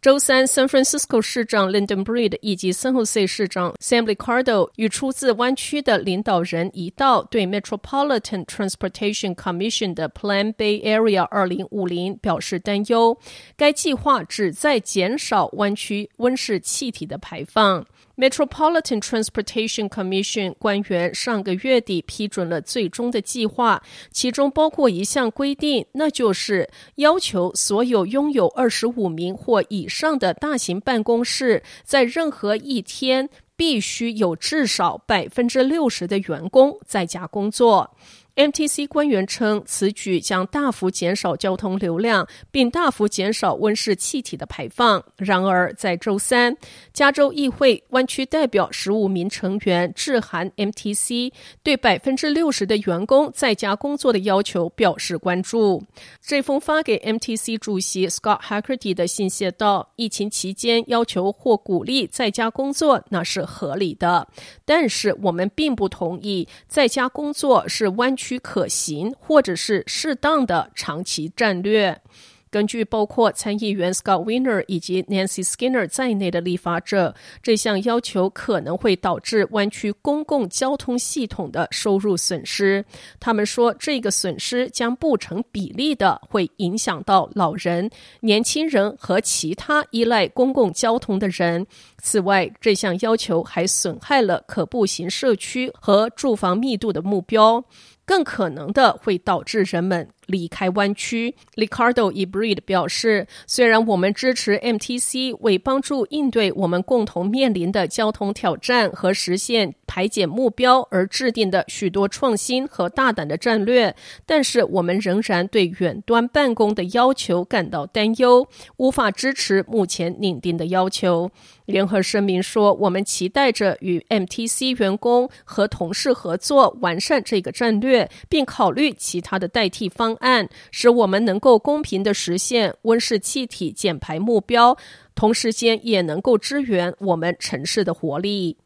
[0.00, 9.92] 周三，San Francisco 市长 London Breed 以及 San Jose 市长 Sam Liccardo 与出自湾区的领导人一道，对 Metropolitan Transportation Commission
[9.92, 13.18] 的 Plan Bay Area 2050表示担忧。
[13.58, 17.86] 该计划旨在减少湾区温室气体的排放。
[18.20, 37.96] Metropolitan Transportation Commission 官员上个月底批准了最终的计划，其中包括一项规定，那就是要求所有拥有二十五名或以上的大型办公室，在任何一天必须有至少百分之六十的员工在家工作。
[38.40, 45.04] MTC 官员称，此举将大幅减少交通流量，并大幅减少温室气体的排放。
[45.18, 46.56] 然而，在周三，
[46.94, 51.30] 加州议会湾区代表十五名成员致函 MTC，
[51.62, 55.84] 对百分之六十的员工在家工作的要求表示关注。
[56.22, 64.26] 这封发给 MTC 主席 Scott Hackerty 的信写道：“疫情期间要求或鼓励在家工作，那是合理的，
[64.64, 72.00] 但是我们并不同意在家工作是湾区。”需可行或者是适当的长期战略。
[72.48, 82.84] 根据包括参议员 Scott Winner 以及 Nancy Skinner 在内的立法者，这项要求可能会导致湾区公共交通系统的收入损失。
[83.20, 87.88] 他们说，这个损失将不成比例的会影响到老人、
[88.18, 91.64] 年轻人和其他依赖公共交通的人。
[92.02, 97.64] 此外，这项要求还损害了可步行社区和住房密度的目标。
[98.10, 101.34] 更可能的会导致人们离开湾区。
[101.56, 102.24] ，Licardo E.
[102.24, 121.30] Breed 表示，虽然我们支持 MTC 为帮助应对我们共同面临的交通挑战和实现排减目标而制定的许多创新和大胆的战略，但是我们仍然对远端办公的要求感到担忧，无法支持目前拟定的要求。
[121.66, 134.76] 联合声明说：“我们期待着与 MTC 员工和同事合作，完善这个战略，并考虑其他的代替方案，使我们能够公平地实现温室气体减排目标，
[135.14, 138.56] 同时间也能够支援我们城市的活力。”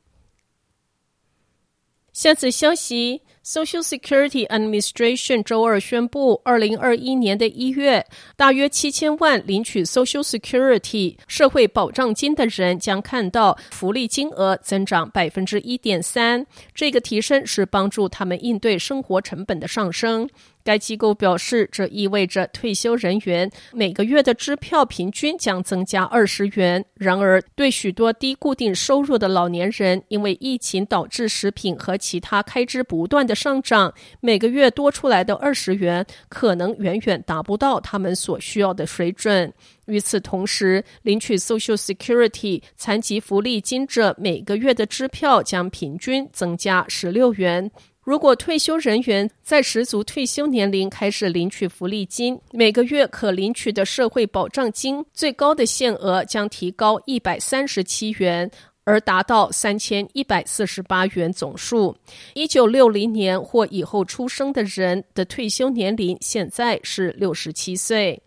[2.12, 3.22] 下次消息。
[3.44, 16.46] Social Security Administration 周二宣布，二零二一年的一月，大约七千万领取 Social Security 社会保障金的人将看到福利金额增长百分之一点三。
[16.74, 20.26] 这个提升是帮助他们应对生活成本的上升。
[20.64, 26.82] 该机构表示，这意味着退休人员每个月的支票平均将增加二十元。
[26.94, 39.52] 然而，对许多低固定收入的老年人，因为疫情导致食品和其他开支不断的上涨，每个月多出来的二十元可能远远达不到他们所需要的水准。
[39.86, 47.70] 与此同时，领取 Social Security 残疾福利金者每个月的支票将平均增加十六元。
[48.04, 58.50] 如果退休人员在十足退休年龄开始领取福利金，每个月可领取的社会保障金最高的限额将提高一百三十七元，
[58.84, 61.96] 而达到三千一百四十八元总数。
[62.34, 68.22] 一九六零年或以后出生的人的退休年龄现在是六十七岁。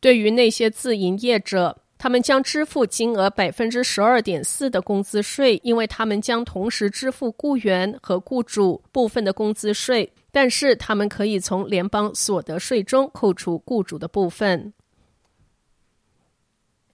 [0.00, 14.72] 对于那些自营业者，他们将支付金额百分之十二点四的工资税，因为他们将同时支付雇员和雇主部分的工资税，但是他们可以从联邦所得税中扣除雇主的部分。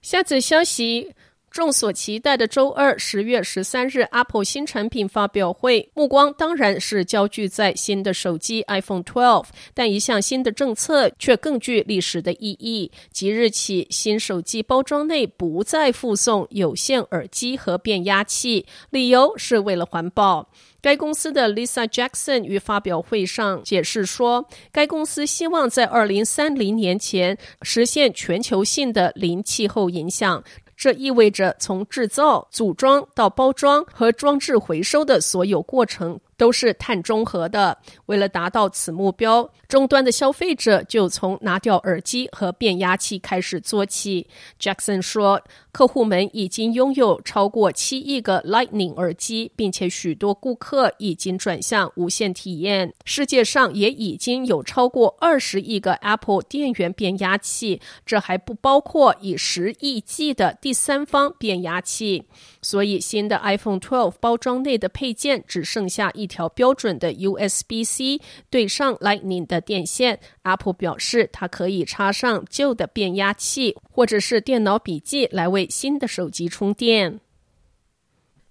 [0.01, 1.15] 下则消息。
[1.49, 12.91] 众所期待的周二十月十三日，Apple 新产品发表会，目光当然是焦聚在新的手机 iPhone 12，但一项新的政策却更具历史的意义。
[13.11, 20.49] 即日起，新手机包装内不再附送有线耳机和变压器，理由是为了环保。
[20.79, 30.43] 该公司的 Lisa Jackson 于发表会上解释说，该公司希望在二零三零年前实现全球性的零气候影响。
[30.77, 37.79] 这意味着从制造、组装到包装和装置回收的所有过程都是碳中和的。
[38.05, 44.27] 为了达到此目标，终端的消费者就从拿掉耳机和变压器开始做起。
[44.59, 45.41] Jackson 说，
[45.71, 52.93] 客户们已经拥有超过七亿个 Lightning 耳机，并且许多顾客已经转向无线体验。
[53.03, 62.25] 世界上也已经有超过二十亿个 Apple 电源变压器，这还不包括以十亿计的第三方变压器。
[62.61, 68.19] 所以，新的 iPhone 12包装内的配件只剩下一条标准的 USB-C
[68.49, 70.19] 对上 Lightning 的电线。
[70.43, 77.19] Apple 表示，它可以插上旧的变压器或者是电脑笔记来为新的手机充电。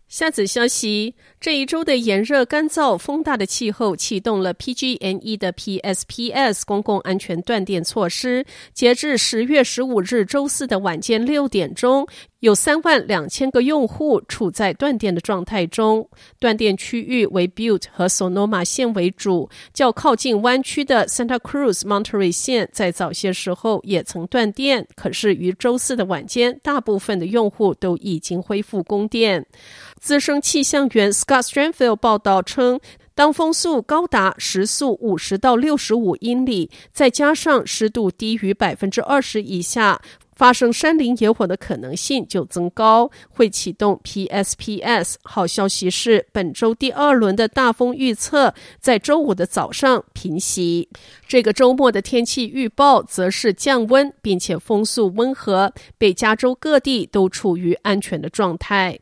[0.08, 8.46] 下则消息：这一周的炎热、干燥、风大的气候启动了 PG&E 的 PSPS 公共安全断电措施。
[8.72, 12.06] 截至十月十五日周四的晚间六点钟。
[12.40, 29.46] 有三万两千个用户处在断电的状态中，断电区域为 Butte 和 Sonoma 县为主，较靠近湾区的 Santa Cruz Monterey 县在早些时候也曾断电，可是于周四的晚间，大部分的用户都已经恢复供电。
[29.98, 32.78] 资深气象员 Scott Stranfield 报道称，
[33.14, 40.02] 当风速高达时速五十到六十五英里，再加上湿度低于百分之二十以下。
[40.36, 45.14] 发生山林野火的可能性就增高，会启动 PSPS。
[45.22, 50.88] 好消息是，本周第二轮的大风预测在周五的早上平息。
[51.26, 58.98] 这个周末的天气预报则是降温，并且风速温和，北加州各地都处于安全的状态。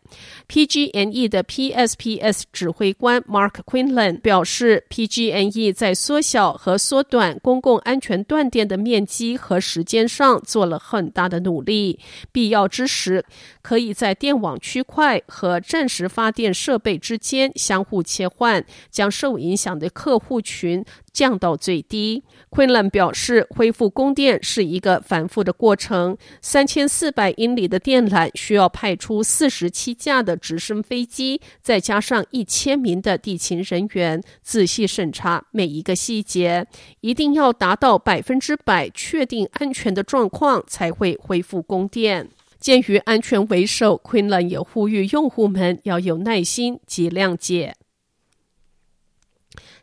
[0.49, 11.99] PG&E 的 PSPS 指挥官 Mark Quinlan 表示，PG&E 在缩小和缩短公共安全断电的面积和时间上做了很大他的努力，
[12.31, 13.25] 必要之时，
[13.63, 22.23] 可以在电网区块和暂时发电设备之间相互切换，将受影响的客户群降到最低。
[22.51, 36.67] Quinlan 表示，恢复供电是一个反复的过程，三千四百英里的电缆需要派出四十七架的直升飞机，再加上一千名的地勤人员，仔细审查每一个细节，
[37.01, 42.29] 一定要达到百分之百确定安全的状况才会恢复供电。
[42.61, 47.75] 鉴于安全为首，Quinlan 也呼吁用户们要有耐心及谅解。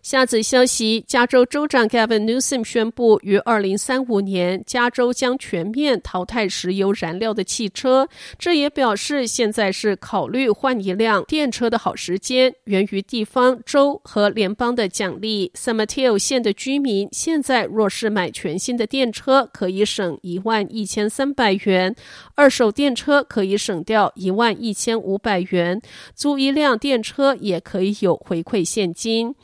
[0.01, 8.09] 下则消息：加州州长 Gavin Newsom 宣布，于二零三五年，加州将全面淘汰石油燃料的汽车。
[8.39, 12.51] 这也表示，现在是考虑换一辆电车的好时间。
[12.63, 21.93] 源于地方、州和联邦的奖励，San Mateo 县的居民现在若是买全新的电车，可以省一万一千三百元；
[22.33, 25.79] 二手电车可以省掉一万一千五百元；
[26.15, 29.35] 租一辆电车也可以有回馈现金。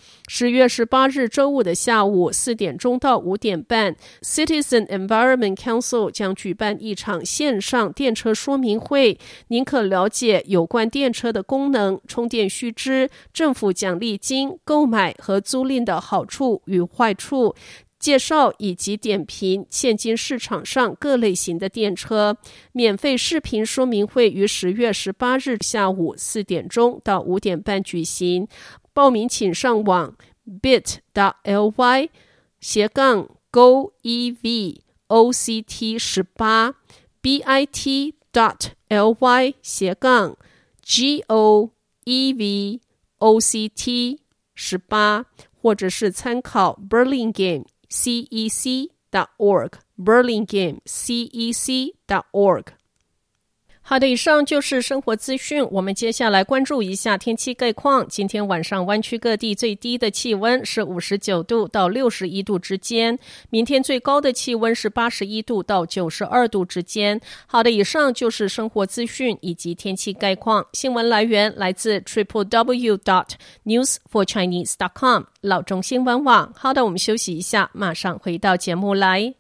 [0.48, 9.20] 十月十八日周五的下午四点钟到五点半，Citizen Environment Council 将举办一场线上电车说明会。
[9.50, 17.54] 您可了解有关电车的功能、充电须知、政府奖励金、购买和租赁的好处与坏处，
[18.00, 22.38] 介绍以及点评现今市场上各类型的电车。
[22.72, 28.48] 免费视频说明会于十月十八日下午四点钟到五点半举行。
[28.94, 30.16] 报名请上网
[30.62, 32.10] bit.ly
[32.60, 36.76] 斜杠 go ev oct 十八
[37.22, 38.14] bit.ly
[39.62, 40.38] 斜杠
[40.82, 41.72] go
[42.06, 42.80] ev
[43.20, 44.18] oct
[44.56, 45.26] 十八，
[45.62, 52.77] 或者是参考 Burlingame cec dot org Burlingame cec dot org。
[53.90, 55.66] 好的，以上就是生活资讯。
[55.72, 58.06] 我们接下来关注一下天气概况。
[58.10, 63.18] 今天晚上湾区各地最低的气温是五十九度到六十一度之间，
[63.50, 67.18] 明天最高的气温是八十一度到九十二度之间。
[67.46, 70.68] 好的，以上就是生活资讯以及天气概况。
[70.74, 73.30] 新闻来源来自 triple w dot
[73.64, 76.52] news for chinese dot com 老中新闻网。
[76.54, 79.34] 好的，我们休息一下，马上回到节目来。